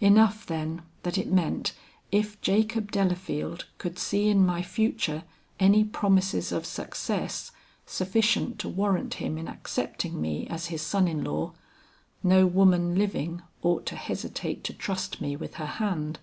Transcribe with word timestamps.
Enough, 0.00 0.44
then, 0.44 0.82
that 1.02 1.16
it 1.16 1.32
meant, 1.32 1.72
if 2.12 2.38
Jacob 2.42 2.92
Delafield 2.92 3.64
could 3.78 3.98
see 3.98 4.28
in 4.28 4.44
my 4.44 4.60
future 4.60 5.24
any 5.58 5.82
promises 5.82 6.52
of 6.52 6.66
success 6.66 7.52
sufficient 7.86 8.58
to 8.58 8.68
warrant 8.68 9.14
him 9.14 9.38
in 9.38 9.48
accepting 9.48 10.20
me 10.20 10.46
as 10.48 10.66
his 10.66 10.82
son 10.82 11.08
in 11.08 11.24
law, 11.24 11.54
no 12.22 12.46
woman 12.46 12.96
living 12.96 13.40
ought 13.62 13.86
to 13.86 13.96
hesitate 13.96 14.62
to 14.64 14.74
trust 14.74 15.22
me 15.22 15.36
with 15.36 15.54
her 15.54 15.64
hand. 15.80 16.18